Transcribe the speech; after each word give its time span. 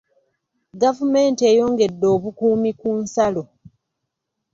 Gavumenti 0.81 1.41
eyongedde 1.51 2.05
obukuumi 2.15 2.71
ku 2.79 2.89
nsalo. 3.01 3.43